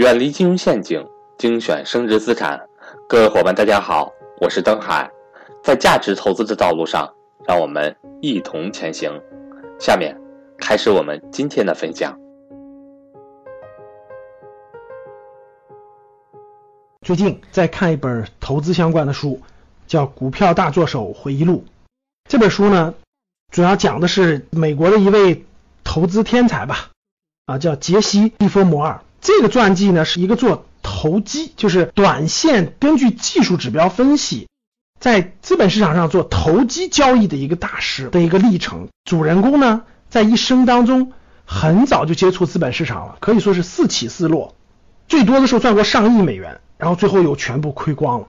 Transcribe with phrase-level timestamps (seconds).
[0.00, 2.58] 远离金融陷阱，精选升值资产。
[3.06, 5.10] 各位伙伴，大家好，我是登海。
[5.62, 7.06] 在价值投资的道路上，
[7.46, 9.12] 让我们一同前行。
[9.78, 10.18] 下面
[10.56, 12.18] 开始我们今天的分享。
[17.02, 19.38] 最近在看一本投资相关的书，
[19.86, 21.62] 叫《股票大作手回忆录》。
[22.26, 22.94] 这本书呢，
[23.50, 25.44] 主要讲的是美国的一位
[25.84, 26.88] 投资天才吧，
[27.44, 29.02] 啊，叫杰西·利弗摩尔。
[29.20, 34.48] 这个传记呢，是一个做投机，就是短线根据技术指标分析，
[34.98, 38.88] 在资本市场上做投机交易的一个大师的一个历程。
[39.04, 41.12] 主人公呢，在一生当中
[41.44, 44.54] 很早就接触资本市场了，可以说是四起四落，
[45.06, 48.26] 最多的时候赚过上亿美元，然后最后又全部亏光了。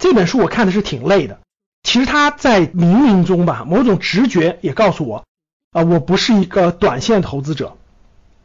[0.00, 1.40] 这本书我看的是挺累的，
[1.82, 5.24] 其实他在冥冥中吧，某种直觉也告诉我，
[5.72, 7.76] 啊，我不是一个短线投资者，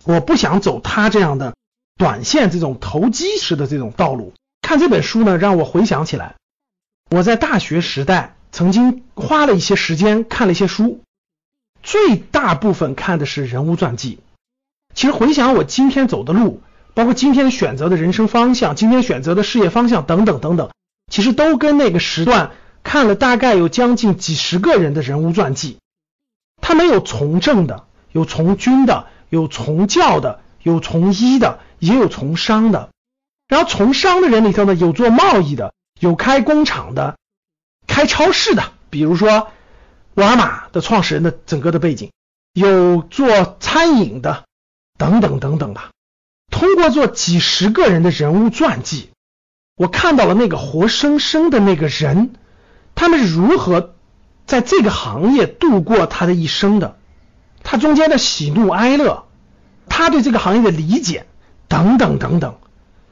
[0.05, 1.53] 我不想走他这样的。
[1.97, 6.35] 短线这种投机式的这种道路，看这本书呢，让我回想起来，
[7.09, 11.01] 我在大学时代曾经花了一些时间看了一些书，
[11.81, 14.19] 最大部分看的是人物传记。
[14.93, 16.61] 其实回想我今天走的路，
[16.93, 20.69] 包括今天选择的人生方向，今天选择的事业方向等等等等，
[21.11, 22.51] 其实都跟那个时段
[22.83, 25.77] 看了大概有将近几十个人的人物传记。
[26.61, 31.59] 他们有从政的，有从军的，有从教的，有从医的。
[31.79, 32.91] 也有从商的，
[33.49, 37.17] 然后从商的人里头呢，有做贸易的，有开工厂的，
[37.87, 39.49] 开超市的，比如说
[40.13, 42.13] 沃尔玛的创始人的整个的背景，
[42.53, 44.45] 有做餐饮的，
[44.97, 45.91] 等等等等吧。
[46.49, 49.09] 通过做几十个人的人物传记，
[49.75, 52.33] 我看到了那个活生生的那个人，
[52.95, 53.93] 他们是如何
[54.45, 56.97] 在这个行业度过他的一生的，
[57.61, 59.25] 他中间的喜怒哀乐，
[59.95, 61.27] 他对这个行业的理解。
[61.69, 62.55] 等等等等，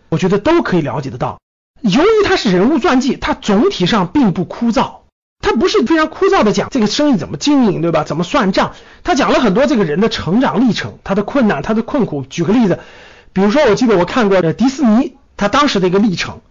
[0.10, 1.40] 我觉得都可以了解得到。
[1.82, 4.98] 由于它是人物传记，它总体上并不枯燥，
[5.40, 8.04] 它不是非常枯燥的讲这个生意怎么经营，对吧？
[8.04, 8.74] 怎么算账？
[9.04, 12.24] 他讲了很多这个人的成长历程，他的困难，他的困苦。
[12.30, 12.80] 举个例子，
[13.34, 16.42] 比如说，我记得我看过的迪士尼，他当时的一个历程，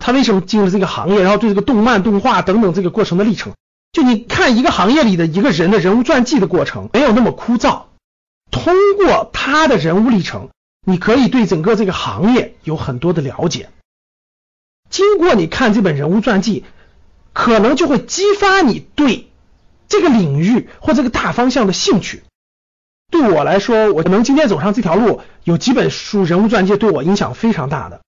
[0.00, 3.52] 他为什么进入这个行业，然后对这个动漫、动画等等这个过程的历程，
[3.92, 7.82] 就你看一个行业里的一个人的人物传记的过程，没有那么枯燥。
[8.50, 10.48] 通过他的人物历程。
[10.86, 13.68] 你可以对整个这个行业有很多的了解，
[14.88, 16.64] 经过你看这本人物传记，
[17.34, 19.28] 可能就会激发你对
[19.88, 22.22] 这个领域或这个大方向的兴趣。
[23.10, 28.00] 对我来说，我能今天走上这条路，有几本书人物传记对我影响非常大的，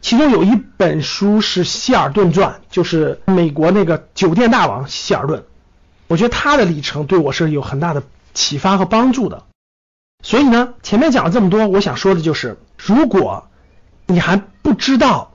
[0.00, 5.44] 其中有一本书是希尔顿传，就是美国那个酒店大王希尔顿，
[6.06, 9.42] 我觉得他的历程对我是有很大的启发和帮助的。
[10.22, 13.48] 所以呢，前面讲了这么多，我想说的就是，如果
[14.06, 15.32] 你还不知道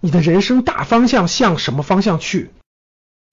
[0.00, 2.50] 你的人生大方向向什么方向去，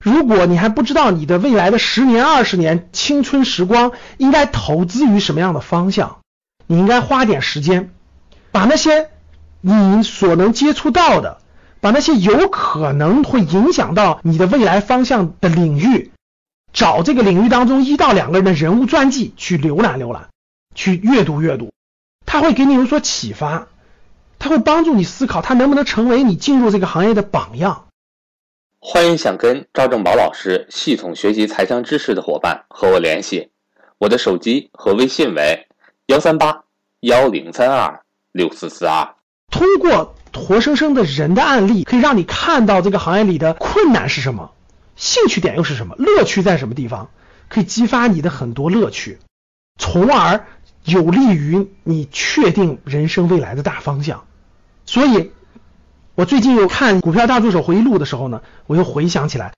[0.03, 6.17] 如果你还不知道你的未来的十年、二十年青春时光应该投资于什么样的方向，
[6.67, 7.91] 你应该花点时间，
[8.51, 9.09] 把那些
[9.59, 11.40] 你所能接触到的，
[11.81, 16.11] 把那些有可能会影响到你的未来方向的领域，
[16.73, 20.28] 找这个领域当中一到两个人的人物传记去浏览浏览。
[20.74, 21.72] 去阅读阅读，
[22.26, 23.68] 它会给你有所启发，
[24.40, 27.88] 它会帮助你思考，它能不能成为你进入这个行业的榜样。
[28.80, 33.52] 欢迎想跟赵正宝老师系统学习财商知识的伙伴和我联系，
[34.00, 35.68] 我的手机和微信为
[36.08, 36.64] 幺三八
[37.02, 38.02] 幺零三二
[38.32, 39.16] 六四四二。
[39.52, 44.53] 通过活生生的人的案例，可以让你看到这个行业里的困难是什么，
[44.96, 47.12] 兴趣点又是什么，乐趣在什么地方，
[47.50, 49.20] 可以激发你的很多乐趣，
[49.78, 50.48] 从而。
[50.84, 54.25] 有利于你确定人生未来的大方向，
[54.86, 55.31] 所以，
[56.16, 59.53] 我最近又看《股票大助手回忆录》的时候呢，我又回想起来，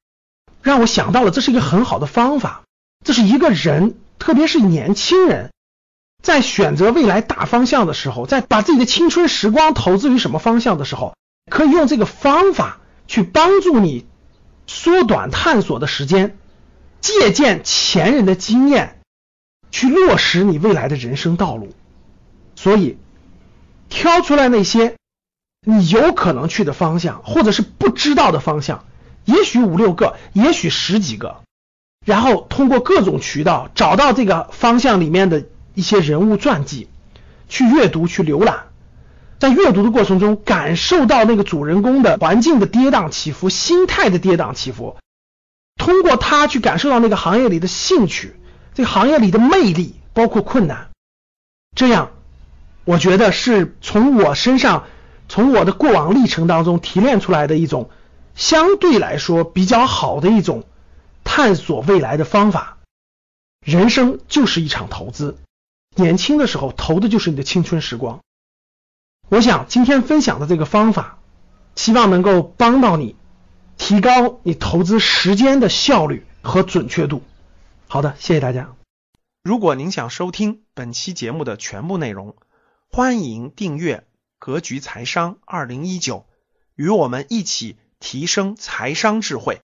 [0.61, 2.63] 让我想到了这是一个很好的方法。
[3.05, 5.51] 这是一个人，特别是年轻人，
[6.21, 11.15] 在选择未来大方向的时候，在把自己的青春时光投资于什么方向的时候，
[11.51, 14.05] 可以用这个方法去帮助你
[14.67, 16.37] 缩短探索的时间，
[17.01, 18.99] 借鉴前人的经验。
[19.73, 21.73] 去落实你未来的人生道路，
[22.55, 22.95] 所以
[23.89, 24.95] 挑出来那些
[25.65, 28.85] 你有可能去的方向，或者是不知道的方向，
[29.25, 31.41] 也许五六个，也许十几个，
[32.05, 35.43] 然后通过各种渠道找到这个方向里面的
[35.73, 36.87] 一些人物传记，
[37.49, 38.65] 去阅读、去浏览，
[39.39, 44.97] 在阅读的过程中感受到那个主人公的环境的跌宕起伏、心态的跌宕起伏，
[45.77, 48.35] 通过他去感受到那个行业里的兴趣。
[48.73, 50.89] 这个行业里的魅力，包括困难，
[51.75, 52.11] 这样，
[52.85, 54.85] 我觉得是从我身上
[55.29, 57.89] 从我的过往历程当中提炼出来的一种
[58.35, 60.63] 相对来说比较好的一种
[61.23, 62.77] 探索未来的方法。
[63.65, 65.37] 人生就是一场投资，
[65.95, 68.19] 年轻的时候投的就是你的青春时光。
[69.29, 71.17] 我想今天分享的这个方法，
[71.75, 73.15] 希望能够帮到你，
[73.77, 77.21] 提高你投资时间的效率和准确度。
[77.93, 78.75] 好的，谢谢大家。
[79.43, 82.35] 如果您想收听本期节目的全部内容，
[82.89, 83.97] 欢迎订阅
[84.39, 86.17] 《格局财商二零一九》，
[86.73, 89.61] 与我们一起提升财商智慧。